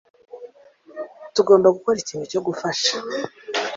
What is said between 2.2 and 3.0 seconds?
cyo gufasha